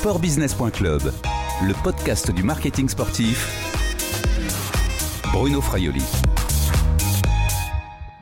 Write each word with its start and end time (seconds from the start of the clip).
Sportbusiness.club, 0.00 1.02
le 1.62 1.82
podcast 1.84 2.30
du 2.34 2.42
marketing 2.42 2.88
sportif. 2.88 3.46
Bruno 5.30 5.60
Fraioli. 5.60 6.00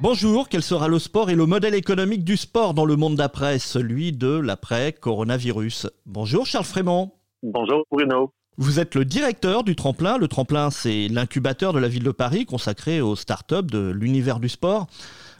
Bonjour, 0.00 0.48
quel 0.48 0.62
sera 0.62 0.88
le 0.88 0.98
sport 0.98 1.30
et 1.30 1.36
le 1.36 1.46
modèle 1.46 1.76
économique 1.76 2.24
du 2.24 2.36
sport 2.36 2.74
dans 2.74 2.84
le 2.84 2.96
monde 2.96 3.14
d'après, 3.14 3.60
celui 3.60 4.10
de 4.10 4.40
l'après-coronavirus? 4.40 5.86
Bonjour 6.04 6.46
Charles 6.46 6.64
Frémont. 6.64 7.12
Bonjour 7.44 7.84
Bruno. 7.92 8.32
Vous 8.58 8.80
êtes 8.80 8.96
le 8.96 9.04
directeur 9.04 9.62
du 9.62 9.76
Tremplin. 9.76 10.18
Le 10.18 10.26
Tremplin, 10.26 10.70
c'est 10.70 11.06
l'incubateur 11.06 11.72
de 11.72 11.78
la 11.78 11.86
ville 11.86 12.02
de 12.02 12.10
Paris 12.10 12.44
consacré 12.44 13.00
aux 13.00 13.14
startups 13.14 13.62
de 13.62 13.90
l'univers 13.90 14.40
du 14.40 14.48
sport. 14.48 14.88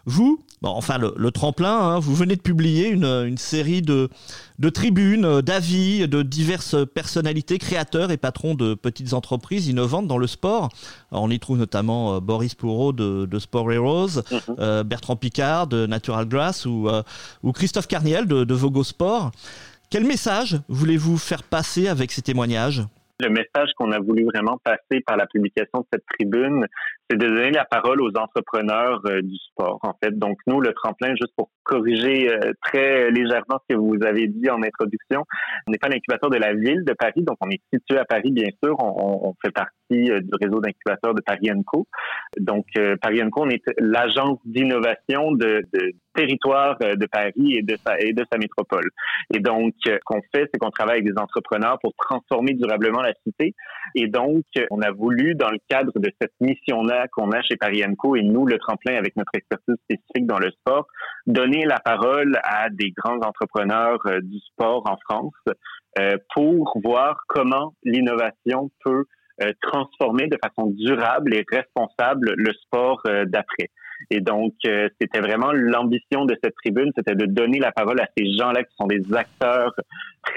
Vous, 0.07 0.39
enfin 0.63 0.97
le, 0.99 1.31
tremplin, 1.33 1.77
hein, 1.77 1.99
vous 1.99 2.15
venez 2.15 2.35
de 2.35 2.41
publier 2.41 2.89
une, 2.89 3.37
série 3.37 3.83
de, 3.83 4.09
tribunes, 4.73 5.25
euh, 5.27 5.43
d'avis 5.43 6.09
de 6.09 6.23
diverses 6.23 6.77
personnalités, 6.95 7.59
créateurs 7.59 8.11
et 8.11 8.17
patrons 8.17 8.55
de 8.55 8.73
petites 8.73 9.13
entreprises 9.13 9.67
innovantes 9.67 10.07
dans 10.07 10.17
le 10.17 10.27
sport. 10.27 10.71
on 11.11 11.31
y 11.31 11.39
trouve 11.39 11.59
notamment 11.59 12.15
euh, 12.15 12.21
Boris 12.21 12.55
Pourreau 12.55 12.93
de, 12.93 13.39
Sport 13.39 13.71
Heroes, 13.71 14.23
mhm. 14.31 14.41
euh, 14.61 14.83
Bertrand 14.85 15.17
Picard 15.17 15.67
de 15.67 15.87
Natural 15.87 16.27
Grass 16.27 16.65
ou, 16.65 16.89
Christophe 17.53 17.89
Carniel 17.89 18.27
de, 18.27 18.45
de 18.45 18.55
Vogo 18.55 18.85
Sport. 18.85 19.33
Quel 19.91 20.05
message 20.05 20.59
voulez-vous 20.69 21.19
faire 21.19 21.43
passer 21.43 21.89
avec 21.89 22.13
ces 22.13 22.23
témoignages? 22.23 22.87
Le 23.21 23.31
message 23.31 23.73
qu'on 23.77 23.93
a 23.93 23.99
voulu 23.99 24.25
vraiment 24.25 24.59
passer 24.63 25.01
par 25.07 25.17
la 25.17 25.27
publication 25.27 25.81
de 25.81 25.87
cette 25.93 26.07
tribune, 26.07 26.67
c'est 27.09 27.17
de 27.17 27.27
donner 27.27 27.51
la 27.51 27.65
parole 27.65 28.03
aux 28.03 28.13
entrepreneurs 28.17 29.01
euh, 29.07 29.23
du 29.23 29.37
sport, 29.37 29.79
en 29.83 29.95
fait. 30.03 30.17
Donc, 30.19 30.39
nous, 30.47 30.61
le 30.61 30.73
tremplin, 30.73 31.11
juste 31.11 31.33
pour 31.37 31.51
corriger 31.63 32.31
euh, 32.31 32.53
très 32.63 33.11
légèrement 33.11 33.61
ce 33.69 33.75
que 33.75 33.79
vous 33.79 33.97
avez 34.05 34.27
dit 34.29 34.49
en 34.51 34.63
introduction, 34.63 35.25
on 35.67 35.71
n'est 35.71 35.79
pas 35.79 35.89
l'incubateur 35.89 36.31
de 36.31 36.37
la 36.37 36.55
ville 36.55 36.85
de 36.85 36.93
Paris, 36.93 37.23
donc 37.23 37.37
on 37.41 37.51
est 37.51 37.61
situé 37.73 37.99
à 37.99 38.05
Paris, 38.05 38.31
bien 38.31 38.49
sûr. 38.63 38.75
On, 38.79 39.29
on 39.29 39.35
fait 39.43 39.53
partie 39.53 39.73
euh, 39.93 40.21
du 40.21 40.31
réseau 40.41 40.61
d'incubateurs 40.61 41.15
de 41.15 41.23
Paris 41.23 41.51
Co. 41.67 41.87
Donc, 42.39 42.67
Paris 43.01 43.21
Co, 43.31 43.45
on 43.45 43.51
est 43.51 43.63
l'agence 43.79 44.39
d'innovation 44.45 45.33
de, 45.33 45.63
de 45.73 45.93
territoire 46.15 46.77
de 46.79 47.07
Paris 47.07 47.57
et 47.57 47.63
de 47.63 47.77
sa, 47.87 47.99
et 47.99 48.13
de 48.13 48.25
sa 48.31 48.39
métropole. 48.39 48.91
Et 49.33 49.39
donc, 49.39 49.73
ce 49.85 49.99
qu'on 50.05 50.21
fait, 50.35 50.49
c'est 50.53 50.59
qu'on 50.59 50.71
travaille 50.71 50.99
avec 50.99 51.07
des 51.07 51.19
entrepreneurs 51.19 51.79
pour 51.81 51.95
transformer 51.97 52.55
durablement 52.55 53.01
la 53.01 53.13
cité. 53.25 53.55
Et 53.95 54.09
donc, 54.09 54.45
on 54.71 54.83
a 54.83 54.91
voulu, 54.91 55.35
dans 55.35 55.51
le 55.51 55.59
cadre 55.69 55.93
de 55.99 56.11
cette 56.21 56.33
mission-là, 56.41 56.98
qu'on 57.13 57.31
a 57.31 57.43
chez 57.43 57.57
Paris 57.57 57.83
et 57.83 58.23
nous, 58.23 58.47
le 58.47 58.59
tremplin 58.59 58.97
avec 58.97 59.17
notre 59.17 59.35
expertise 59.35 59.77
spécifique 59.85 60.27
dans 60.27 60.39
le 60.39 60.51
sport, 60.51 60.87
donner 61.27 61.65
la 61.65 61.79
parole 61.79 62.39
à 62.43 62.69
des 62.71 62.91
grands 62.91 63.21
entrepreneurs 63.21 64.01
euh, 64.07 64.21
du 64.23 64.39
sport 64.41 64.83
en 64.89 64.97
France 65.09 65.35
euh, 65.99 66.17
pour 66.35 66.79
voir 66.83 67.23
comment 67.29 67.75
l'innovation 67.85 68.71
peut 68.85 69.05
euh, 69.43 69.53
transformer 69.63 70.27
de 70.27 70.39
façon 70.43 70.71
durable 70.71 71.35
et 71.35 71.45
responsable 71.51 72.35
le 72.37 72.53
sport 72.53 73.03
d'après. 73.27 73.71
Et 74.11 74.21
donc, 74.21 74.55
c'était 74.63 75.19
vraiment 75.19 75.51
l'ambition 75.53 76.25
de 76.25 76.37
cette 76.43 76.55
tribune, 76.63 76.93
c'était 76.97 77.17
de 77.17 77.27
donner 77.27 77.59
la 77.59 77.73
parole 77.73 78.01
à 78.01 78.07
ces 78.17 78.33
gens-là 78.37 78.63
qui 78.63 78.75
sont 78.79 78.87
des 78.87 79.03
acteurs 79.13 79.75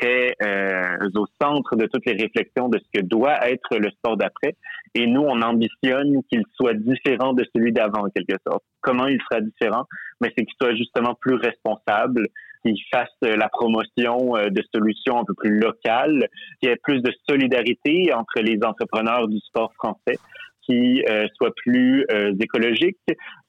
très 0.02 0.36
euh, 0.44 1.10
au 1.16 1.26
centre 1.42 1.76
de 1.76 1.86
toutes 1.86 2.06
les 2.06 2.14
réflexions 2.14 2.70
de 2.70 2.80
ce 2.80 3.00
que 3.00 3.06
doit 3.06 3.48
être 3.48 3.78
le 3.78 3.90
sport 3.92 4.18
d'après. 4.18 4.56
Et 4.96 5.08
nous, 5.08 5.22
on 5.22 5.42
ambitionne 5.42 6.22
qu'il 6.30 6.44
soit 6.56 6.74
différent 6.74 7.34
de 7.34 7.46
celui 7.56 7.72
d'avant, 7.72 8.06
en 8.06 8.10
quelque 8.10 8.36
sorte. 8.46 8.64
Comment 8.82 9.08
il 9.08 9.20
sera 9.30 9.42
différent? 9.42 9.86
Mais 10.20 10.34
c'est 10.36 10.44
qu'il 10.44 10.56
soit 10.60 10.76
justement 10.76 11.16
plus 11.22 11.36
responsable, 11.36 12.28
qu'il 12.66 12.78
fasse 12.92 13.10
la 13.22 13.50
promotion 13.50 14.36
euh, 14.36 14.50
de 14.50 14.62
solutions 14.74 15.20
un 15.20 15.24
peu 15.24 15.34
plus 15.36 15.60
locales, 15.60 16.28
qu'il 16.60 16.70
y 16.70 16.74
ait 16.74 16.80
plus 16.84 17.02
de 17.02 17.12
solidarité 17.30 18.14
entre 18.14 18.42
les 18.42 18.60
entrepreneurs 18.64 19.28
du 19.28 19.40
sport 19.40 19.72
français 19.76 20.18
qui 20.64 21.04
euh, 21.10 21.28
soit 21.36 21.54
plus 21.56 22.06
euh, 22.12 22.34
écologique, 22.40 22.98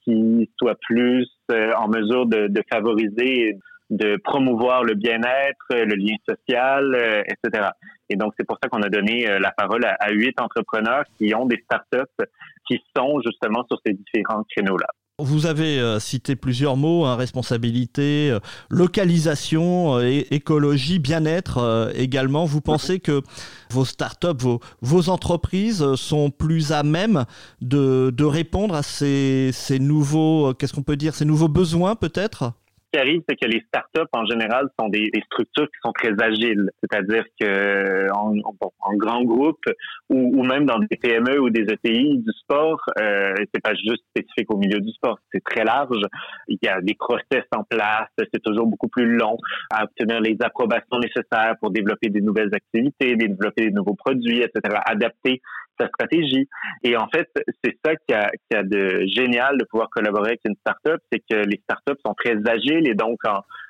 qui 0.05 0.51
soit 0.59 0.77
plus 0.89 1.29
euh, 1.51 1.73
en 1.77 1.89
mesure 1.89 2.27
de, 2.27 2.49
de, 2.49 2.63
favoriser, 2.73 3.57
de 3.93 4.17
promouvoir 4.17 4.85
le 4.85 4.95
bien-être, 4.95 5.67
le 5.71 5.95
lien 5.95 6.17
social, 6.29 7.25
etc. 7.27 7.69
Et 8.09 8.17
donc, 8.17 8.33
c'est 8.39 8.47
pour 8.47 8.59
ça 8.63 8.69
qu'on 8.69 8.83
a 8.83 8.89
donné 8.89 9.27
la 9.39 9.53
parole 9.53 9.85
à 9.85 10.11
huit 10.11 10.41
entrepreneurs 10.41 11.05
qui 11.19 11.35
ont 11.35 11.47
des 11.47 11.63
startups 11.65 12.25
qui 12.67 12.81
sont 12.97 13.21
justement 13.25 13.65
sur 13.69 13.79
ces 13.85 13.93
différents 13.93 14.45
créneaux-là. 14.51 14.87
Vous 15.19 15.47
avez 15.47 15.79
euh, 15.79 16.01
cité 16.01 16.37
plusieurs 16.37 16.77
mots, 16.77 17.05
hein, 17.05 17.17
responsabilité, 17.17 18.31
euh, 18.31 18.41
localisation, 18.71 19.99
euh, 19.99 20.23
écologie, 20.31 20.99
bien-être 20.99 21.93
également. 21.95 22.45
Vous 22.45 22.61
pensez 22.61 22.99
que 22.99 23.23
vos 23.71 23.85
startups, 23.85 24.59
vos, 24.81 25.09
entreprises 25.11 25.95
sont 25.95 26.31
plus 26.31 26.73
à 26.73 26.83
même 26.83 27.25
de, 27.61 28.25
répondre 28.25 28.75
à 28.75 28.83
ces 28.83 29.53
nouveaux, 29.79 30.55
qu'est-ce 30.55 30.73
qu'on 30.73 30.83
peut 30.83 30.97
dire, 30.97 31.15
ces 31.15 31.25
nouveaux 31.25 31.49
besoins 31.49 31.95
peut-être? 31.95 32.53
Qui 32.93 32.99
arrive, 32.99 33.23
c'est 33.29 33.37
que 33.37 33.49
les 33.49 33.63
startups, 33.69 34.11
en 34.13 34.27
général, 34.27 34.69
sont 34.79 34.89
des, 34.89 35.11
structures 35.27 35.67
qui 35.67 35.79
sont 35.85 35.93
très 35.93 36.13
agiles. 36.23 36.71
C'est-à-dire 36.83 37.25
que 37.41 38.11
en, 38.13 38.35
en, 38.81 38.95
grand 38.97 39.23
groupe 39.23 39.65
ou, 40.11 40.41
ou, 40.41 40.43
même 40.45 40.67
dans 40.67 40.79
des 40.79 40.97
PME 40.97 41.41
ou 41.41 41.51
des 41.51 41.63
ETI 41.63 42.19
du 42.19 42.33
sport, 42.41 42.81
euh, 43.01 43.35
c'est 43.53 43.63
pas 43.63 43.75
juste 43.75 44.05
spécifique 44.11 44.53
au 44.53 44.59
milieu 44.59 44.81
du 44.81 44.91
sport, 44.93 45.19
c'est 45.33 45.43
très 45.43 45.65
large. 45.65 46.03
Il 46.49 46.59
y 46.63 46.69
a 46.69 46.81
des 46.81 46.95
process 46.95 47.45
en 47.57 47.65
place, 47.65 48.09
c'est 48.19 48.43
toujours 48.43 48.67
beaucoup 48.67 48.89
plus 48.89 49.17
long 49.17 49.37
à 49.71 49.85
obtenir 49.85 50.21
les 50.21 50.37
approbations 50.41 50.99
nécessaires 50.99 51.55
pour 51.61 51.71
développer 51.71 52.11
des 52.11 52.21
nouvelles 52.21 52.55
activités, 52.55 53.17
développer 53.17 53.67
des 53.67 53.73
nouveaux 53.73 53.95
produits, 53.95 54.43
etc., 54.43 54.77
adapter 54.85 55.41
sa 55.79 55.89
stratégie. 55.89 56.49
Et 56.83 56.97
en 56.97 57.09
fait, 57.09 57.29
c'est 57.65 57.77
ça 57.85 57.95
qui 57.97 58.15
a, 58.15 58.31
qui 58.31 58.57
a 58.57 58.63
de 58.63 59.05
génial 59.07 59.59
de 59.59 59.65
pouvoir 59.65 59.89
collaborer 59.91 60.31
avec 60.31 60.41
une 60.45 60.57
startup, 60.57 61.01
c'est 61.11 61.21
que 61.21 61.37
les 61.47 61.61
startups 61.65 62.01
sont 62.05 62.15
très 62.15 62.37
agiles 62.47 62.89
et 62.89 62.95
donc 62.95 63.19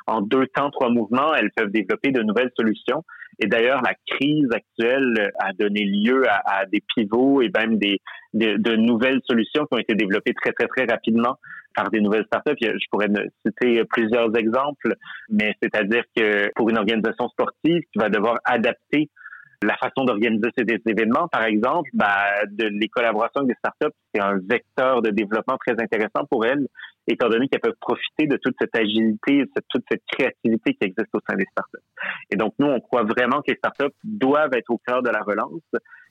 en, 0.06 0.20
deux 0.20 0.46
temps, 0.48 0.70
trois 0.70 0.90
mouvements, 0.90 1.34
elles 1.34 1.50
peuvent 1.56 1.70
développer 1.70 2.10
de 2.10 2.22
nouvelles 2.22 2.50
solutions. 2.56 3.04
Et 3.38 3.46
d'ailleurs, 3.46 3.80
la 3.82 3.94
crise 4.06 4.48
actuelle 4.52 5.32
a 5.38 5.52
donné 5.52 5.84
lieu 5.84 6.24
à, 6.28 6.66
des 6.66 6.82
pivots 6.94 7.40
et 7.40 7.50
même 7.56 7.78
des, 7.78 8.00
de, 8.34 8.56
de, 8.58 8.76
nouvelles 8.76 9.20
solutions 9.26 9.64
qui 9.66 9.74
ont 9.74 9.78
été 9.78 9.94
développées 9.94 10.34
très, 10.34 10.52
très, 10.52 10.66
très 10.66 10.84
rapidement 10.84 11.38
par 11.74 11.90
des 11.90 12.00
nouvelles 12.00 12.26
startups. 12.26 12.56
Je 12.60 12.86
pourrais 12.90 13.08
citer 13.46 13.82
plusieurs 13.84 14.36
exemples, 14.36 14.94
mais 15.30 15.54
c'est-à-dire 15.62 16.04
que 16.14 16.50
pour 16.54 16.68
une 16.68 16.78
organisation 16.78 17.28
sportive 17.28 17.80
qui 17.92 17.98
va 17.98 18.08
devoir 18.08 18.38
adapter 18.44 19.08
la 19.62 19.76
façon 19.76 20.04
d'organiser 20.04 20.48
ces 20.56 20.64
événements, 20.86 21.28
par 21.28 21.44
exemple, 21.44 21.90
bah, 21.94 22.24
de, 22.50 22.66
les 22.66 22.88
collaborations 22.88 23.40
avec 23.40 23.48
des 23.48 23.58
startups, 23.58 23.96
c'est 24.14 24.20
un 24.20 24.38
vecteur 24.38 25.02
de 25.02 25.10
développement 25.10 25.56
très 25.58 25.72
intéressant 25.72 26.24
pour 26.30 26.44
elles, 26.44 26.66
étant 27.06 27.28
donné 27.28 27.48
qu'elles 27.48 27.60
peuvent 27.60 27.72
profiter 27.80 28.26
de 28.26 28.36
toute 28.36 28.54
cette 28.60 28.76
agilité, 28.76 29.44
de 29.44 29.62
toute 29.68 29.84
cette 29.90 30.02
créativité 30.12 30.74
qui 30.74 30.88
existe 30.88 31.14
au 31.14 31.20
sein 31.28 31.36
des 31.36 31.46
startups. 31.50 31.84
Et 32.30 32.36
donc, 32.36 32.54
nous, 32.58 32.68
on 32.68 32.80
croit 32.80 33.04
vraiment 33.04 33.40
que 33.42 33.50
les 33.50 33.56
startups 33.56 33.96
doivent 34.04 34.54
être 34.54 34.70
au 34.70 34.80
cœur 34.86 35.02
de 35.02 35.10
la 35.10 35.20
relance. 35.20 35.62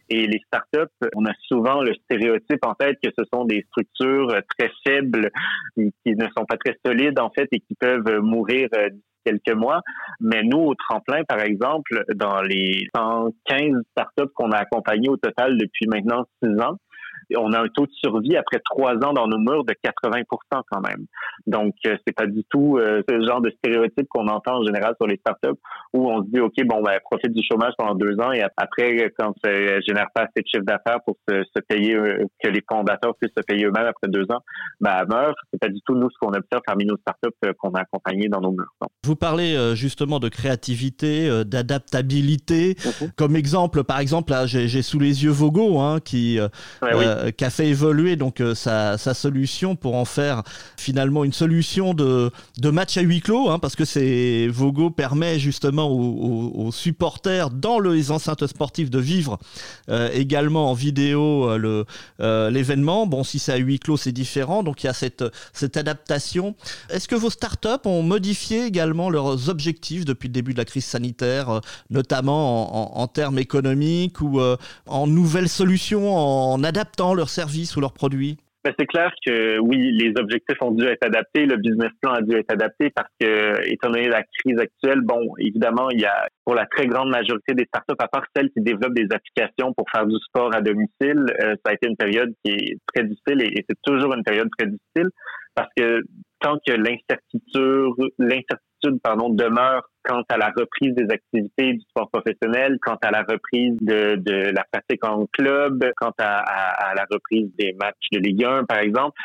Et 0.10 0.28
les 0.28 0.40
startups, 0.48 0.94
on 1.16 1.26
a 1.26 1.32
souvent 1.48 1.82
le 1.82 1.94
stéréotype 1.94 2.66
en 2.66 2.74
tête 2.74 2.98
que 3.02 3.10
ce 3.18 3.24
sont 3.34 3.46
des 3.46 3.66
structures 3.70 4.36
très 4.58 4.70
faibles, 4.86 5.32
qui, 5.76 5.94
ne 6.06 6.28
sont 6.38 6.46
pas 6.46 6.58
très 6.58 6.78
solides 6.86 7.18
en 7.18 7.30
fait 7.30 7.48
et 7.54 7.62
qui 7.62 7.76
peuvent 7.76 8.20
mourir 8.20 8.68
euh, 8.76 8.90
quelques 9.26 9.56
mois. 9.56 9.82
Mais 10.20 10.44
nous, 10.44 10.60
au 10.60 10.76
tremplin, 10.76 11.24
par 11.24 11.40
exemple, 11.40 12.04
dans 12.16 12.42
les 12.42 12.88
115 12.96 13.82
startups 13.92 14.34
qu'on 14.36 14.52
a 14.52 14.58
accompagnées 14.58 15.10
au 15.10 15.18
total 15.18 15.58
depuis 15.58 15.88
maintenant 15.88 16.26
six 16.44 16.52
ans, 16.62 16.78
on 17.38 17.52
a 17.54 17.60
un 17.60 17.68
taux 17.68 17.86
de 17.86 17.92
survie 17.94 18.36
après 18.36 18.60
trois 18.64 18.94
ans 19.04 19.14
dans 19.14 19.28
nos 19.28 19.38
murs 19.38 19.66
de 19.66 19.74
80% 19.74 20.24
quand 20.70 20.82
même. 20.82 21.06
Donc, 21.48 21.76
euh, 21.86 21.96
c'est 22.06 22.14
pas 22.16 22.28
du 22.28 22.44
tout 22.50 22.78
euh, 22.78 23.02
ce 23.10 23.22
genre 23.26 23.42
de 23.42 23.52
stéréotype 23.58 24.08
qu'on 24.10 24.28
entend 24.28 24.60
en 24.60 24.66
général 24.66 24.96
sur 25.00 25.08
les 25.08 25.18
startups 25.18 25.60
où 25.94 26.10
on 26.10 26.24
se 26.24 26.30
dit, 26.30 26.40
OK, 26.40 26.54
bon, 26.66 26.82
ben, 26.82 26.98
profite 27.04 27.34
du 27.34 27.42
chômage 27.50 27.74
pendant 27.78 27.96
deux 27.96 28.20
ans 28.20 28.32
et 28.32 28.44
après, 28.58 29.12
quand 29.18 29.34
ça 29.44 29.50
génère 29.82 30.08
pas 30.14 30.22
assez 30.22 30.42
de 30.42 30.48
chiffre 30.48 30.66
d'affaires 30.66 31.00
pour 31.06 31.18
se, 31.28 31.60
payer, 31.68 31.96
euh, 31.96 32.26
que 32.44 32.50
les 32.50 32.62
fondateurs 32.70 33.16
puissent 33.16 33.34
se 33.36 33.44
payer 33.44 33.66
eux-mêmes 33.66 33.88
après 33.88 34.08
deux 34.08 34.26
ans, 34.32 34.42
ben, 34.80 35.04
meurt. 35.10 35.36
C'est 35.52 35.60
pas 35.60 35.70
du 35.70 35.80
tout 35.86 35.96
nous 35.96 36.10
ce 36.10 36.18
qu'on 36.20 36.34
observe 36.34 36.62
parmi 36.66 36.86
nos 36.86 36.98
startups 36.98 37.54
qu'on 37.58 37.72
a 37.72 37.82
accompagnés 37.82 38.30
dans 38.30 38.42
nos 38.42 38.52
murs. 38.52 38.74
Vous 39.04 39.16
parlez 39.16 39.76
justement 39.76 40.20
de 40.20 40.30
créativité, 40.30 41.44
d'adaptabilité. 41.46 42.74
Mm-hmm. 42.74 43.16
Comme 43.16 43.36
exemple, 43.36 43.84
par 43.84 44.00
exemple, 44.00 44.34
j'ai 44.46 44.82
sous 44.82 45.00
les 45.00 45.24
yeux 45.24 45.32
Vogo, 45.32 45.80
hein, 45.80 46.00
qui 46.04 46.40
qu'a 47.38 47.50
fait 47.50 47.68
évoluer 47.68 48.16
donc 48.16 48.42
sa, 48.56 48.98
solution 48.98 49.76
pour 49.76 49.96
en 49.96 50.06
faire 50.06 50.44
finalement 50.78 51.24
une 51.24 51.34
solution 51.34 51.94
de, 51.94 52.32
match 52.64 52.98
à 52.98 53.02
huis 53.02 53.22
clos, 53.22 53.50
hein, 53.50 53.60
parce 53.60 53.76
que 53.76 53.86
c'est 53.86 54.48
Vogo 54.48 54.90
permet 54.90 55.40
justement 55.40 55.90
aux, 55.90 56.72
supporters 56.72 57.50
dans 57.50 57.80
les 57.80 58.12
enceintes 58.12 58.48
sportives 58.48 58.90
de 58.90 59.00
vivre 59.00 59.38
également 60.14 60.72
en 60.72 60.74
vidéo 60.74 61.58
le 61.58 61.86
l'événement. 62.20 63.08
Bon, 63.08 63.24
si 63.24 63.40
c'est 63.40 63.54
à 63.54 63.58
huis 63.58 63.80
clos, 63.80 63.98
c'est 63.98 64.12
différent, 64.12 64.64
donc 64.64 64.84
il 64.84 64.88
y 64.88 64.90
a 64.90 64.94
cette 64.94 65.24
cette 65.54 65.78
adaptation. 65.78 66.56
Est-ce 66.90 67.08
que 67.08 67.16
vos 67.16 67.30
startups 67.30 67.86
ont 67.86 68.04
modifié 68.04 68.66
également 68.66 69.10
leurs 69.10 69.50
objectifs 69.50 70.06
depuis 70.06 70.28
le 70.28 70.34
début 70.34 70.54
de 70.54 70.58
la 70.58 70.66
crise 70.66 70.86
sanitaire, 70.86 71.62
notamment 71.90 72.98
en, 72.98 73.02
en 73.02 73.08
termes 73.08 73.40
économiques 73.40 74.22
ou 74.22 74.40
en 74.88 75.08
nouvelles 75.08 75.50
solutions, 75.50 76.16
en 76.16 76.64
adaptant 76.64 77.11
leurs 77.16 77.30
services 77.30 77.76
ou 77.76 77.82
leurs 77.82 77.94
produits? 77.94 78.38
Ben, 78.64 78.74
c'est 78.78 78.86
clair 78.86 79.12
que 79.26 79.58
oui, 79.58 79.92
les 79.92 80.14
objectifs 80.18 80.62
ont 80.62 80.70
dû 80.70 80.86
être 80.86 81.04
adaptés, 81.04 81.48
le 81.48 81.58
business 81.58 81.90
plan 82.00 82.14
a 82.14 82.22
dû 82.22 82.36
être 82.36 82.52
adapté 82.52 82.92
parce 82.92 83.10
que, 83.20 83.68
étant 83.68 83.90
donné 83.90 84.08
la 84.08 84.22
crise 84.22 84.60
actuelle, 84.60 85.02
bon, 85.02 85.34
évidemment, 85.40 85.90
il 85.90 86.02
y 86.02 86.06
a 86.06 86.28
pour 86.46 86.54
la 86.54 86.68
très 86.68 86.86
grande 86.86 87.10
majorité 87.10 87.56
des 87.56 87.66
startups, 87.66 87.96
à 87.98 88.08
part 88.08 88.24
celles 88.36 88.52
qui 88.52 88.62
développent 88.62 88.94
des 88.94 89.08
applications 89.12 89.74
pour 89.74 89.90
faire 89.90 90.06
du 90.06 90.16
sport 90.28 90.54
à 90.54 90.62
domicile, 90.62 91.26
euh, 91.42 91.56
ça 91.66 91.72
a 91.72 91.74
été 91.74 91.88
une 91.88 91.98
période 91.98 92.32
qui 92.46 92.52
est 92.52 92.78
très 92.94 93.04
difficile 93.04 93.42
et, 93.42 93.66
c'est 93.68 93.78
toujours 93.84 94.14
une 94.14 94.24
période 94.24 94.50
très 94.56 94.68
difficile 94.68 95.10
parce 95.56 95.70
que 95.76 96.02
tant 96.40 96.60
que 96.66 96.74
l'incertitude 96.74 98.12
pardon 99.04 99.30
demeure 99.30 99.84
quant 100.04 100.24
à 100.30 100.38
la 100.38 100.52
reprise 100.56 100.94
des 100.96 101.14
activités 101.14 101.74
du 101.74 101.82
sport 101.82 102.10
professionnel, 102.10 102.78
quant 102.82 102.98
à 103.04 103.12
la 103.12 103.22
reprise 103.22 103.78
de, 103.82 104.16
de 104.16 104.52
la 104.52 104.66
pratique 104.72 105.06
en 105.06 105.26
club, 105.28 105.86
quant 105.98 106.14
à, 106.18 106.40
à, 106.40 106.96
la 106.96 107.06
reprise 107.10 107.50
des 107.58 107.74
matchs 107.74 108.08
de 108.12 108.20
Ligue 108.20 108.44
1, 108.44 108.66
par 108.66 108.80
exemple. 108.80 109.18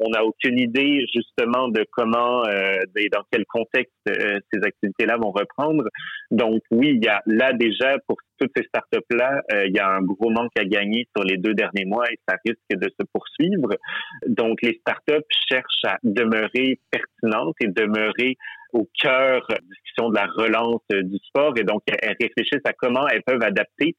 On 0.00 0.10
n'a 0.10 0.24
aucune 0.24 0.58
idée 0.58 1.06
justement 1.14 1.68
de 1.68 1.84
comment 1.92 2.44
euh, 2.46 2.76
et 2.96 3.08
dans 3.08 3.22
quel 3.30 3.44
contexte 3.46 3.92
euh, 4.08 4.40
ces 4.52 4.60
activités-là 4.62 5.16
vont 5.16 5.30
reprendre. 5.30 5.84
Donc 6.30 6.62
oui, 6.70 6.92
il 6.94 7.04
y 7.04 7.08
a 7.08 7.22
là 7.26 7.52
déjà 7.52 7.96
pour 8.06 8.16
toutes 8.38 8.50
ces 8.54 8.64
startups-là, 8.64 9.40
euh, 9.52 9.66
il 9.66 9.74
y 9.74 9.78
a 9.78 9.88
un 9.88 10.02
gros 10.02 10.30
manque 10.30 10.52
à 10.58 10.64
gagner 10.64 11.06
sur 11.16 11.24
les 11.24 11.38
deux 11.38 11.54
derniers 11.54 11.86
mois 11.86 12.04
et 12.10 12.18
ça 12.28 12.36
risque 12.44 12.58
de 12.70 12.88
se 12.88 13.06
poursuivre. 13.12 13.70
Donc 14.26 14.60
les 14.62 14.78
startups 14.80 15.24
cherchent 15.48 15.84
à 15.84 15.96
demeurer 16.02 16.78
pertinentes 16.90 17.56
et 17.60 17.68
demeurer 17.68 18.36
au 18.72 18.88
cœur 19.00 19.46
discussion 19.62 20.10
de 20.10 20.14
la 20.14 20.26
relance 20.26 20.82
euh, 20.92 21.02
du 21.02 21.18
sport 21.18 21.54
et 21.56 21.64
donc 21.64 21.82
elles 21.86 22.16
réfléchissent 22.20 22.64
à 22.64 22.72
comment 22.72 23.06
elles 23.08 23.22
peuvent 23.22 23.42
adapter 23.42 23.96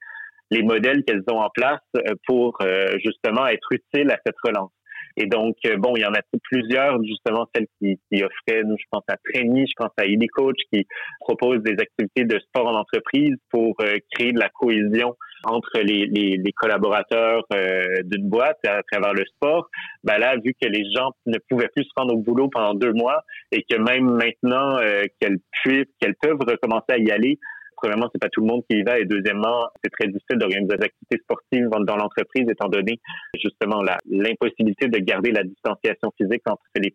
les 0.52 0.64
modèles 0.64 1.04
qu'elles 1.04 1.24
ont 1.31 1.40
en 1.40 1.50
place 1.50 1.81
euh, 1.98 2.16
pour 2.25 2.58
euh, 2.62 2.98
justement 3.04 3.48
être 3.48 3.68
utiles 3.72 4.12
à 4.12 4.19
cette 4.25 4.36
relance. 4.44 4.72
Et 5.19 5.25
donc, 5.25 5.56
bon, 5.80 5.96
il 5.96 6.04
y 6.04 6.06
en 6.06 6.14
a 6.14 6.22
plusieurs, 6.44 7.04
justement, 7.04 7.50
celles 7.56 7.66
qui, 7.81 8.00
qui 8.12 8.24
offraient, 8.24 8.62
nous, 8.64 8.75
je 8.78 8.86
pense 8.92 9.02
à 9.08 9.18
Trainy, 9.18 9.66
je 9.66 9.74
pense 9.75 9.90
à 9.98 10.06
Elite 10.06 10.30
Coach, 10.30 10.58
qui 10.72 10.86
propose 11.22 11.64
des 11.64 11.72
activités 11.72 12.24
de 12.24 12.38
sport 12.38 12.68
en 12.68 12.75
entreprise 12.75 13.36
pour 13.50 13.75
créer 14.12 14.31
de 14.31 14.40
la 14.40 14.50
cohésion 14.50 15.16
entre 15.44 15.80
les, 15.80 16.06
les, 16.07 16.38
les 16.38 16.51
collaborateurs 16.51 17.44
euh, 17.54 18.01
d'une 18.04 18.28
boîte 18.28 18.60
à 18.66 18.81
travers 18.92 19.13
le 19.13 19.25
sport, 19.25 19.69
ben 20.04 20.18
là, 20.18 20.36
vu 20.38 20.54
que 20.60 20.68
les 20.68 20.84
gens 20.95 21.12
ne 21.25 21.38
pouvaient 21.50 21.69
plus 21.69 21.84
se 21.84 21.89
rendre 21.95 22.16
au 22.16 22.18
boulot 22.18 22.50
pendant 22.50 22.74
deux 22.74 22.94
mois 22.94 23.24
et 23.51 23.63
que 23.63 23.78
même 23.78 24.10
maintenant 24.12 24.78
euh, 24.78 25.04
qu'elles 25.19 25.39
puissent, 25.63 25.92
qu'elles 26.00 26.16
peuvent 26.22 26.39
recommencer 26.39 26.92
à 26.92 26.98
y 26.98 27.12
aller, 27.12 27.39
premièrement, 27.78 28.10
c'est 28.12 28.19
pas 28.19 28.30
tout 28.30 28.42
le 28.42 28.48
monde 28.48 28.63
qui 28.69 28.78
y 28.78 28.84
va, 28.84 29.00
et 29.00 29.06
deuxièmement, 29.06 29.69
c'est 29.84 29.92
très 29.92 30.07
difficile 30.07 30.38
d'organiser 30.38 30.75
des 30.78 30.86
activités 30.86 31.18
sportives 31.24 31.69
dans 31.86 31.95
l'entreprise, 31.95 32.50
étant 32.50 32.68
donné 32.68 33.00
justement 33.40 33.81
l'impossibilité 34.10 34.88
de 34.88 34.98
garder 35.00 35.31
la 35.31 35.44
distanciation 35.44 36.12
physique 36.18 36.42
entre 36.48 36.63
les 36.75 36.92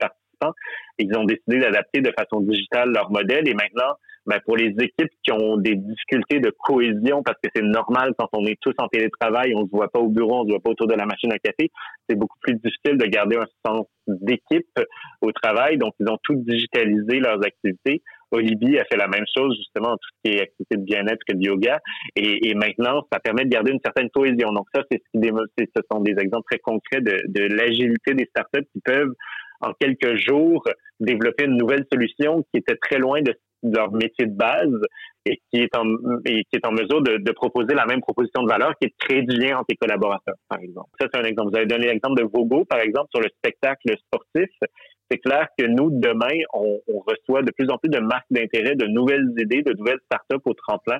Ils 0.98 1.16
ont 1.16 1.24
décidé 1.24 1.58
d'adapter 1.58 2.00
de 2.00 2.12
façon 2.16 2.40
digitale 2.40 2.90
leur 2.92 3.10
modèle, 3.10 3.48
et 3.48 3.54
maintenant, 3.54 3.94
ben, 4.26 4.38
pour 4.44 4.56
les 4.56 4.68
équipes 4.68 5.10
qui 5.24 5.32
ont 5.32 5.56
des 5.56 5.74
difficultés 5.74 6.38
de 6.38 6.54
cohésion, 6.64 7.22
parce 7.24 7.38
que 7.42 7.50
c'est 7.54 7.62
normal 7.62 8.14
quand 8.16 8.28
on 8.32 8.46
est 8.46 8.58
tous 8.60 8.74
en 8.78 8.86
télétravail, 8.86 9.52
on 9.56 9.66
se 9.66 9.70
voit 9.70 9.88
pas 9.88 9.98
au 9.98 10.08
bureau, 10.08 10.42
on 10.42 10.44
se 10.44 10.50
voit 10.50 10.60
pas 10.60 10.70
autour 10.70 10.86
de 10.86 10.94
la 10.94 11.06
machine 11.06 11.32
à 11.32 11.38
café, 11.38 11.70
c'est 12.08 12.14
beaucoup 12.14 12.38
plus 12.40 12.54
difficile 12.54 12.98
de 12.98 13.06
garder 13.06 13.36
un 13.36 13.46
sens 13.66 13.86
d'équipe 14.06 14.78
au 15.22 15.32
travail. 15.32 15.76
Donc, 15.76 15.94
ils 15.98 16.08
ont 16.08 16.18
tout 16.22 16.36
digitalisé 16.36 17.18
leurs 17.18 17.44
activités. 17.44 18.02
Olivier 18.30 18.80
a 18.80 18.84
fait 18.84 18.96
la 18.96 19.08
même 19.08 19.24
chose, 19.36 19.56
justement, 19.56 19.90
en 19.90 19.96
tout 19.96 20.08
ce 20.24 20.30
qui 20.30 20.36
est 20.36 20.42
activité 20.42 20.76
de 20.76 20.84
bien-être 20.84 21.20
que 21.26 21.34
de 21.34 21.42
yoga. 21.42 21.80
Et, 22.16 22.54
maintenant, 22.54 23.04
ça 23.12 23.18
permet 23.18 23.44
de 23.44 23.50
garder 23.50 23.72
une 23.72 23.80
certaine 23.84 24.08
cohésion. 24.10 24.52
Donc, 24.52 24.66
ça, 24.74 24.82
c'est 24.90 25.02
ce, 25.14 25.20
qui 25.20 25.70
ce 25.76 25.82
sont 25.90 26.00
des 26.00 26.14
exemples 26.18 26.46
très 26.48 26.60
concrets 26.60 27.00
de 27.00 27.54
l'agilité 27.54 28.14
des 28.14 28.26
startups 28.26 28.66
qui 28.72 28.80
peuvent 28.84 29.14
en 29.62 29.72
quelques 29.72 30.16
jours 30.16 30.64
développer 31.00 31.44
une 31.44 31.56
nouvelle 31.56 31.86
solution 31.92 32.44
qui 32.52 32.58
était 32.58 32.76
très 32.76 32.98
loin 32.98 33.20
de 33.22 33.34
leur 33.62 33.92
métier 33.92 34.26
de 34.26 34.34
base 34.34 34.80
et 35.24 35.40
qui 35.50 35.60
est 35.60 35.76
en, 35.76 35.84
mesure 35.84 37.00
de, 37.00 37.18
de, 37.18 37.32
proposer 37.32 37.74
la 37.74 37.86
même 37.86 38.00
proposition 38.00 38.42
de 38.42 38.48
valeur 38.48 38.72
qui 38.80 38.86
est 38.86 38.88
de 38.88 38.94
créer 38.98 39.22
du 39.22 39.36
lien 39.36 39.58
entre 39.58 39.66
les 39.68 39.76
collaborateurs, 39.76 40.34
par 40.48 40.58
exemple. 40.58 40.90
Ça, 41.00 41.06
c'est 41.12 41.20
un 41.20 41.24
exemple. 41.24 41.50
Vous 41.50 41.56
avez 41.56 41.66
donné 41.66 41.86
l'exemple 41.86 42.20
de 42.20 42.26
Vogo, 42.26 42.64
par 42.64 42.80
exemple, 42.80 43.08
sur 43.14 43.20
le 43.20 43.28
spectacle 43.38 43.96
sportif. 43.98 44.50
C'est 45.08 45.18
clair 45.18 45.46
que 45.56 45.64
nous, 45.66 45.90
demain, 45.90 46.34
on, 46.54 46.80
on 46.88 46.98
reçoit 47.00 47.42
de 47.42 47.52
plus 47.52 47.70
en 47.70 47.78
plus 47.78 47.90
de 47.90 48.00
marques 48.00 48.26
d'intérêt, 48.30 48.74
de 48.74 48.86
nouvelles 48.86 49.32
idées, 49.38 49.62
de 49.62 49.74
nouvelles 49.74 50.00
startups 50.06 50.42
au 50.44 50.54
tremplin 50.54 50.98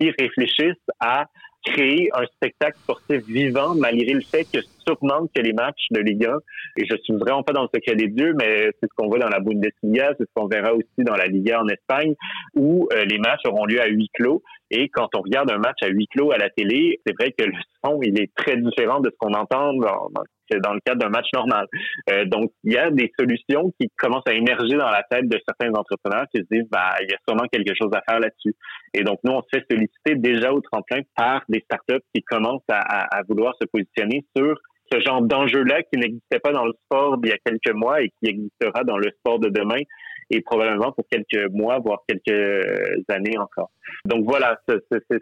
qui 0.00 0.10
réfléchissent 0.18 0.90
à 1.00 1.26
créer 1.64 2.08
un 2.14 2.24
spectacle 2.26 2.78
sportif 2.78 3.26
vivant 3.26 3.74
malgré 3.74 4.12
le 4.12 4.20
fait 4.20 4.44
que 4.44 4.60
sûrement 4.88 5.26
que 5.34 5.42
les 5.42 5.52
matchs 5.52 5.86
de 5.90 6.00
Ligue 6.00 6.26
1, 6.26 6.38
et 6.78 6.86
je 6.90 6.96
suis 7.02 7.14
vraiment 7.14 7.42
pas 7.42 7.52
dans 7.52 7.62
le 7.62 7.68
secret 7.74 7.94
des 7.94 8.08
dieux, 8.08 8.34
mais 8.38 8.70
c'est 8.80 8.88
ce 8.88 8.94
qu'on 8.96 9.08
voit 9.08 9.18
dans 9.18 9.28
la 9.28 9.40
Bundesliga, 9.40 10.12
c'est 10.18 10.24
ce 10.24 10.32
qu'on 10.34 10.46
verra 10.46 10.72
aussi 10.74 11.04
dans 11.04 11.16
la 11.16 11.26
Liga 11.26 11.60
en 11.60 11.68
Espagne, 11.68 12.14
où 12.54 12.88
euh, 12.92 13.04
les 13.04 13.18
matchs 13.18 13.42
auront 13.46 13.66
lieu 13.66 13.80
à 13.80 13.86
huis 13.86 14.10
clos. 14.14 14.42
Et 14.70 14.88
quand 14.90 15.08
on 15.14 15.22
regarde 15.22 15.50
un 15.50 15.58
match 15.58 15.78
à 15.82 15.88
huis 15.88 16.06
clos 16.08 16.30
à 16.30 16.38
la 16.38 16.50
télé, 16.50 17.00
c'est 17.06 17.14
vrai 17.18 17.32
que 17.32 17.44
le 17.44 17.52
son, 17.84 18.00
il 18.02 18.20
est 18.20 18.30
très 18.34 18.56
différent 18.56 19.00
de 19.00 19.10
ce 19.10 19.16
qu'on 19.18 19.32
entend 19.32 19.72
dans, 19.74 20.08
dans 20.56 20.72
le 20.74 20.80
cadre 20.80 21.00
d'un 21.00 21.08
match 21.08 21.26
normal. 21.32 21.66
Euh, 22.10 22.24
donc, 22.26 22.50
il 22.64 22.72
y 22.74 22.78
a 22.78 22.90
des 22.90 23.10
solutions 23.18 23.72
qui 23.80 23.88
commencent 23.96 24.26
à 24.26 24.34
émerger 24.34 24.76
dans 24.76 24.90
la 24.90 25.02
tête 25.10 25.28
de 25.28 25.38
certains 25.46 25.72
entrepreneurs 25.74 26.26
qui 26.34 26.40
se 26.40 26.46
disent, 26.50 26.68
bah, 26.70 26.94
il 27.00 27.10
y 27.10 27.14
a 27.14 27.18
sûrement 27.26 27.46
quelque 27.50 27.72
chose 27.80 27.90
à 27.94 28.02
faire 28.08 28.20
là-dessus. 28.20 28.54
Et 28.94 29.02
donc, 29.02 29.18
nous, 29.24 29.32
on 29.32 29.42
se 29.42 29.48
fait 29.52 29.64
solliciter 29.70 30.16
déjà 30.16 30.52
au 30.52 30.60
tremplin 30.60 31.00
par 31.16 31.42
des 31.48 31.60
startups 31.60 32.04
qui 32.14 32.22
commencent 32.22 32.68
à 32.68 33.22
vouloir 33.28 33.54
se 33.60 33.66
positionner 33.66 34.24
sur 34.36 34.58
ce 34.90 35.00
genre 35.00 35.22
d'enjeu-là 35.22 35.82
qui 35.82 35.98
n'existait 35.98 36.40
pas 36.40 36.52
dans 36.52 36.64
le 36.64 36.72
sport 36.84 37.18
il 37.22 37.30
y 37.30 37.32
a 37.32 37.38
quelques 37.44 37.74
mois 37.74 38.02
et 38.02 38.10
qui 38.20 38.30
existera 38.30 38.84
dans 38.84 38.98
le 38.98 39.10
sport 39.18 39.38
de 39.38 39.48
demain 39.48 39.80
et 40.30 40.42
probablement 40.42 40.92
pour 40.92 41.06
quelques 41.10 41.50
mois, 41.50 41.78
voire 41.78 42.02
quelques 42.06 42.64
années 43.08 43.38
encore. 43.38 43.70
Donc 44.04 44.24
voilà, 44.24 44.60
c'est 44.68 44.80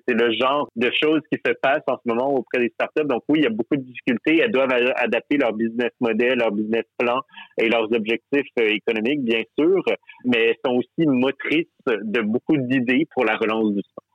le 0.08 0.32
genre 0.32 0.68
de 0.74 0.90
choses 1.00 1.20
qui 1.30 1.38
se 1.44 1.52
passent 1.52 1.84
en 1.86 1.96
ce 1.96 2.12
moment 2.12 2.34
auprès 2.34 2.60
des 2.60 2.70
startups. 2.70 3.06
Donc 3.06 3.22
oui, 3.28 3.38
il 3.40 3.44
y 3.44 3.46
a 3.46 3.50
beaucoup 3.50 3.76
de 3.76 3.82
difficultés. 3.82 4.40
Elles 4.40 4.50
doivent 4.50 4.72
adapter 4.96 5.36
leur 5.36 5.52
business 5.52 5.92
model, 6.00 6.38
leur 6.38 6.50
business 6.50 6.84
plan 6.98 7.20
et 7.58 7.68
leurs 7.68 7.92
objectifs 7.92 8.50
euh, 8.58 8.68
économiques, 8.68 9.22
bien 9.22 9.42
sûr, 9.58 9.82
mais 10.24 10.48
elles 10.48 10.56
sont 10.64 10.74
aussi 10.74 11.06
motrices 11.06 11.66
de 11.86 12.20
beaucoup 12.22 12.56
d'idées 12.56 13.06
pour 13.14 13.24
la 13.24 13.36
relance 13.36 13.72
du 13.72 13.82
sport. 13.82 14.05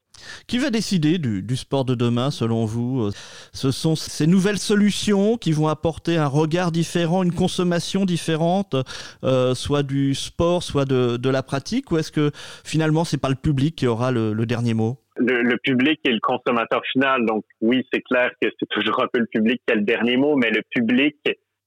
Qui 0.48 0.58
va 0.58 0.70
décider 0.70 1.18
du, 1.18 1.56
sport 1.56 1.86
de 1.86 1.96
demain 1.96 2.32
selon 2.32 2.66
vous 2.66 3.02
euh, 3.02 3.12
Ce 3.54 3.72
sont 3.72 3.96
ces 3.96 4.28
nouvelles 4.28 4.58
solutions 4.58 5.38
qui 5.38 5.52
vont 5.52 5.68
apporter 5.68 6.18
un 6.18 6.28
regard 6.28 6.72
différent, 6.72 7.24
une 7.24 7.34
consommation 7.34 8.06
différente, 8.06 8.76
euh, 9.24 9.54
soit 9.54 9.84
du 9.84 10.16
sport, 10.16 10.64
soit 10.64 10.86
de, 10.86 11.30
la 11.30 11.44
pratique, 11.44 11.92
ou 11.92 11.98
est-ce 11.98 12.12
que 12.12 12.32
finalement 12.66 13.06
c'est 13.06 13.22
pas 13.22 13.30
le 13.30 13.36
public 13.36 13.76
qui 13.76 13.88
aura 13.88 14.12
le, 14.12 14.34
dernier 14.46 14.74
mot? 14.74 14.98
Le, 15.18 15.56
public 15.58 16.00
est 16.04 16.12
le 16.12 16.20
consommateur 16.22 16.82
final. 16.92 17.26
Donc 17.26 17.46
oui, 17.62 17.86
c'est 17.94 18.02
clair 18.02 18.32
que 18.42 18.50
c'est 18.60 18.70
toujours 18.70 19.02
un 19.02 19.08
peu 19.12 19.20
le 19.20 19.28
public 19.28 19.62
qui 19.66 19.74
a 19.74 19.76
le 19.76 19.84
dernier 19.84 20.18
mot, 20.18 20.36
mais 20.36 20.50
le 20.50 20.62
public 20.70 21.16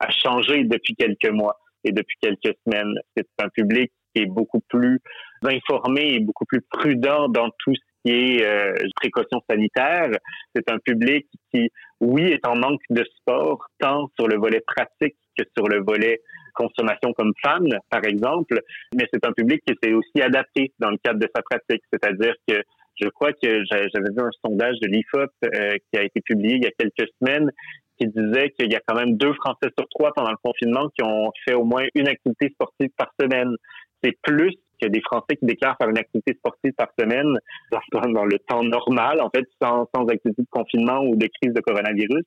a 0.01 0.11
changé 0.11 0.65
depuis 0.65 0.95
quelques 0.97 1.31
mois 1.31 1.59
et 1.85 1.93
depuis 1.93 2.17
quelques 2.21 2.57
semaines. 2.67 2.95
C'est 3.17 3.27
un 3.43 3.49
public 3.49 3.91
qui 4.15 4.23
est 4.23 4.27
beaucoup 4.27 4.61
plus 4.69 5.01
informé 5.43 6.15
et 6.15 6.21
beaucoup 6.21 6.45
plus 6.47 6.63
prudent 6.63 7.29
dans 7.29 7.51
tout 7.59 7.75
ce 7.75 7.94
qui 8.05 8.13
est 8.13 8.47
euh, 8.47 8.75
précaution 8.97 9.41
sanitaire. 9.49 10.11
C'est 10.55 10.71
un 10.71 10.79
public 10.79 11.27
qui, 11.53 11.71
oui, 12.01 12.25
est 12.25 12.47
en 12.47 12.57
manque 12.57 12.83
de 12.91 13.05
sport, 13.17 13.67
tant 13.79 14.09
sur 14.17 14.29
le 14.29 14.37
volet 14.37 14.63
pratique 14.67 15.17
que 15.37 15.45
sur 15.57 15.69
le 15.69 15.83
volet 15.83 16.21
consommation 16.55 17.13
comme 17.13 17.33
fan, 17.43 17.67
par 17.91 18.05
exemple, 18.05 18.61
mais 18.95 19.07
c'est 19.13 19.27
un 19.27 19.33
public 19.33 19.61
qui 19.67 19.75
s'est 19.83 19.93
aussi 19.93 20.23
adapté 20.23 20.73
dans 20.79 20.91
le 20.91 20.99
cadre 21.03 21.19
de 21.19 21.29
sa 21.35 21.43
pratique. 21.43 21.83
C'est-à-dire 21.93 22.35
que 22.47 22.63
je 23.01 23.09
crois 23.09 23.33
que 23.33 23.65
j'avais 23.71 24.11
vu 24.17 24.21
un 24.21 24.31
sondage 24.45 24.79
de 24.81 24.87
l'IFOP 24.87 25.31
euh, 25.45 25.77
qui 25.91 25.99
a 25.99 26.05
été 26.05 26.21
publié 26.21 26.57
il 26.57 26.63
y 26.63 26.67
a 26.67 26.71
quelques 26.79 27.11
semaines 27.21 27.51
qui 27.99 28.09
disait 28.09 28.51
qu'il 28.51 28.73
y 28.73 28.77
a 28.77 28.81
quand 28.87 28.97
même 28.97 29.17
deux 29.17 29.33
Français 29.35 29.69
sur 29.77 29.87
trois 29.89 30.13
pendant 30.15 30.31
le 30.31 30.37
confinement 30.43 30.89
qui 30.97 31.05
ont 31.05 31.31
fait 31.45 31.55
au 31.55 31.65
moins 31.65 31.85
une 31.95 32.09
activité 32.09 32.51
sportive 32.51 32.91
par 32.97 33.13
semaine. 33.21 33.55
C'est 34.03 34.17
plus 34.23 34.53
qu'il 34.79 34.87
y 34.87 34.91
a 34.91 34.93
des 34.93 35.01
Français 35.03 35.37
qui 35.37 35.47
déclarent 35.47 35.77
faire 35.79 35.89
une 35.89 35.99
activité 35.99 36.35
sportive 36.35 36.73
par 36.73 36.89
semaine 36.99 37.37
dans, 37.93 38.25
le 38.25 38.39
temps 38.39 38.63
normal, 38.63 39.21
en 39.21 39.31
fait, 39.31 39.47
sans, 39.63 39.89
sans 39.95 40.07
activité 40.07 40.43
de 40.43 40.49
confinement 40.51 41.01
ou 41.01 41.17
de 41.17 41.29
crise 41.41 41.55
de 41.55 41.61
coronavirus. 41.61 42.25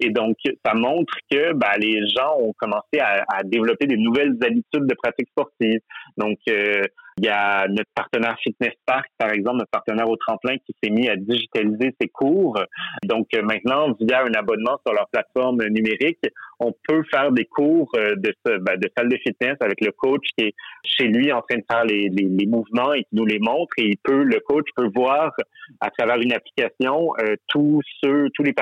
Et 0.00 0.10
donc, 0.10 0.36
ça 0.64 0.74
montre 0.74 1.14
que 1.30 1.52
ben, 1.52 1.72
les 1.78 2.06
gens 2.08 2.38
ont 2.38 2.52
commencé 2.58 2.98
à, 3.00 3.24
à, 3.32 3.42
développer 3.42 3.86
des 3.86 3.96
nouvelles 3.96 4.36
habitudes 4.42 4.86
de 4.86 4.94
pratique 4.94 5.28
sportive. 5.30 5.80
Donc, 6.16 6.38
euh, 6.48 6.82
il 7.18 7.24
y 7.24 7.28
a 7.28 7.66
notre 7.68 7.90
partenaire 7.94 8.36
Fitness 8.42 8.74
Park, 8.84 9.06
par 9.16 9.30
exemple, 9.30 9.58
notre 9.58 9.70
partenaire 9.70 10.08
au 10.08 10.16
tremplin 10.16 10.56
qui 10.58 10.74
s'est 10.82 10.90
mis 10.90 11.08
à 11.08 11.16
digitaliser 11.16 11.94
ses 11.98 12.08
cours. 12.08 12.58
Donc 13.04 13.28
euh, 13.34 13.42
maintenant, 13.42 13.92
via 13.98 14.22
un 14.22 14.34
abonnement 14.34 14.78
sur 14.86 14.94
leur 14.94 15.08
plateforme 15.08 15.64
numérique, 15.68 16.20
on 16.60 16.74
peut 16.86 17.02
faire 17.10 17.32
des 17.32 17.46
cours 17.46 17.90
euh, 17.96 18.16
de, 18.16 18.34
ben, 18.58 18.76
de 18.76 18.90
salle 18.96 19.08
de 19.08 19.16
fitness 19.16 19.56
avec 19.60 19.80
le 19.80 19.92
coach 19.92 20.26
qui 20.36 20.46
est 20.46 20.54
chez 20.84 21.08
lui 21.08 21.32
en 21.32 21.40
train 21.40 21.58
de 21.58 21.64
faire 21.70 21.84
les, 21.84 22.10
mouvements 22.46 22.92
et 22.92 23.00
qui 23.04 23.14
nous 23.14 23.24
les 23.26 23.38
montre. 23.38 23.72
Et 23.78 23.86
il 23.86 23.96
peut, 24.02 24.22
le 24.22 24.40
coach 24.40 24.66
peut 24.76 24.90
voir 24.94 25.32
à 25.80 25.90
travers 25.90 26.20
une 26.20 26.32
application 26.34 27.12
euh, 27.20 27.36
tous 27.48 27.80
ceux, 28.02 28.28
tous 28.34 28.42
les 28.42 28.52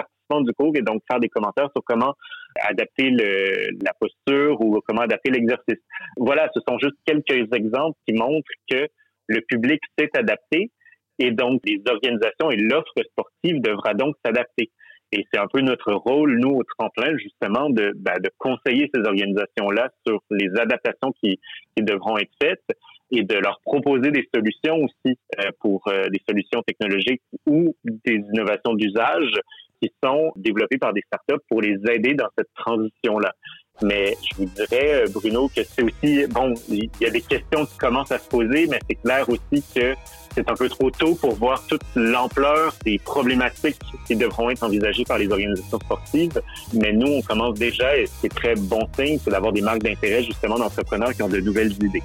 du 0.41 0.53
cours 0.55 0.73
et 0.75 0.83
donc 0.83 1.03
faire 1.11 1.21
des 1.21 1.29
commentaires 1.29 1.69
sur 1.75 1.83
comment 1.85 2.15
adapter 2.61 3.11
la 3.11 3.93
posture 3.99 4.61
ou 4.61 4.81
comment 4.87 5.03
adapter 5.03 5.31
l'exercice. 5.31 5.83
Voilà, 6.17 6.49
ce 6.55 6.61
sont 6.67 6.79
juste 6.79 6.97
quelques 7.05 7.53
exemples 7.53 7.99
qui 8.07 8.15
montrent 8.15 8.51
que 8.71 8.87
le 9.29 9.41
public 9.43 9.81
s'est 9.99 10.11
adapté 10.15 10.71
et 11.19 11.31
donc 11.31 11.61
les 11.65 11.83
organisations 11.89 12.51
et 12.51 12.57
l'offre 12.57 12.93
sportive 13.13 13.61
devra 13.61 13.95
donc 13.95 14.17
s'adapter. 14.25 14.71
Et 15.13 15.25
c'est 15.33 15.39
un 15.39 15.47
peu 15.47 15.61
notre 15.61 15.93
rôle, 15.93 16.39
nous, 16.41 16.51
au 16.51 16.63
tremplin, 16.77 17.17
justement, 17.17 17.71
de, 17.71 17.93
ben, 17.95 18.15
de 18.21 18.31
conseiller 18.39 18.91
ces 18.93 19.01
organisations-là 19.01 19.91
sur 20.05 20.21
les 20.31 20.49
adaptations 20.59 21.13
qui, 21.23 21.39
qui, 21.77 21.85
devront 21.85 22.19
être 22.19 22.33
faites 22.43 22.65
et 23.13 23.23
de 23.23 23.37
leur 23.37 23.61
proposer 23.65 24.11
des 24.11 24.29
solutions 24.35 24.77
aussi 24.77 25.17
euh, 25.39 25.51
pour 25.61 25.87
euh, 25.87 26.09
des 26.09 26.21
solutions 26.29 26.63
technologiques 26.67 27.23
ou 27.47 27.77
des 27.85 28.17
innovations 28.33 28.75
d'usage 28.75 29.31
qui 29.81 29.93
sont 30.03 30.33
développées 30.37 30.79
par 30.79 30.93
des 30.93 31.03
startups 31.07 31.45
pour 31.49 31.61
les 31.61 31.77
aider 31.91 32.15
dans 32.15 32.29
cette 32.37 32.49
transition-là. 32.55 33.33
Mais 33.83 34.17
je 34.23 34.37
vous 34.37 34.45
dirais, 34.45 35.03
euh, 35.03 35.07
Bruno, 35.13 35.49
que 35.49 35.63
c'est 35.65 35.83
aussi, 35.83 36.27
bon, 36.29 36.55
il 36.69 36.89
y 37.01 37.07
a 37.07 37.11
des 37.11 37.21
questions 37.21 37.67
qui 37.67 37.77
commencent 37.77 38.13
à 38.13 38.19
se 38.19 38.29
poser, 38.29 38.69
mais 38.69 38.79
c'est 38.89 38.95
clair 38.95 39.29
aussi 39.29 39.65
que 39.75 39.95
c'est 40.33 40.49
un 40.49 40.55
peu 40.55 40.69
trop 40.69 40.91
tôt 40.91 41.15
pour 41.17 41.35
voir 41.35 41.65
toute 41.67 41.83
l'ampleur 41.97 42.75
des 42.85 42.99
problématiques 42.99 43.79
qui 44.07 44.15
devront 44.15 44.51
être 44.51 44.63
envisagées 44.63 45.05
par 45.05 45.19
les 45.19 45.29
organisations 45.29 45.79
sportives. 45.81 46.41
Mais 46.73 46.93
nous, 46.93 47.07
on 47.07 47.23
commence 47.23 47.59
déjà, 47.59 47.97
et 47.97 48.07
c'est 48.07 48.29
très 48.29 48.55
bon 48.55 48.89
signe, 48.97 49.19
c'est 49.23 49.31
d'avoir 49.31 49.53
des 49.53 49.63
marques 49.63 49.83
d'intérêt 49.83 50.23
justement 50.23 50.59
d'entrepreneurs 50.59 51.13
qui 51.13 51.23
ont 51.23 51.29
de 51.29 51.41
nouvelles 51.41 51.73
idées. 51.73 52.03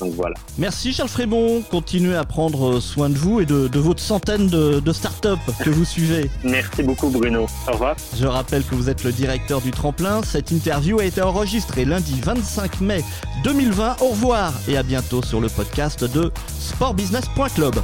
Donc 0.00 0.14
voilà. 0.14 0.34
Merci 0.58 0.92
Charles 0.92 1.08
Frébon. 1.08 1.62
Continuez 1.70 2.16
à 2.16 2.24
prendre 2.24 2.80
soin 2.80 3.08
de 3.08 3.16
vous 3.16 3.40
et 3.40 3.46
de, 3.46 3.78
votre 3.78 4.02
centaine 4.02 4.48
de, 4.48 4.80
de 4.80 4.92
startups 4.92 5.28
que 5.64 5.70
vous 5.70 5.84
suivez. 5.84 6.30
Merci 6.44 6.82
beaucoup 6.82 7.10
Bruno. 7.10 7.46
Au 7.68 7.72
revoir. 7.72 7.96
Je 8.16 8.26
rappelle 8.26 8.64
que 8.64 8.74
vous 8.74 8.90
êtes 8.90 9.04
le 9.04 9.12
directeur 9.12 9.60
du 9.60 9.70
tremplin. 9.70 10.22
Cette 10.22 10.50
interview 10.50 10.98
a 10.98 11.04
été 11.04 11.22
enregistrée 11.22 11.84
lundi 11.84 12.20
25 12.20 12.80
mai 12.80 13.04
2020. 13.44 13.96
Au 14.00 14.08
revoir 14.08 14.52
et 14.68 14.76
à 14.76 14.82
bientôt 14.82 15.22
sur 15.22 15.40
le 15.40 15.48
podcast 15.48 16.04
de 16.04 16.32
sportbusiness.club. 16.58 17.76